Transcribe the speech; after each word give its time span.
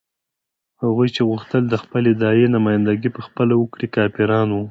هغوی 0.81 1.07
چې 1.15 1.21
غوښتل 1.29 1.63
یې 1.65 1.69
د 1.71 1.75
خپلې 1.83 2.11
داعیې 2.21 2.47
نمايندګي 2.55 3.09
په 3.13 3.21
خپله 3.27 3.53
وکړي 3.57 3.87
کافران 3.95 4.47
وو. 4.51 4.59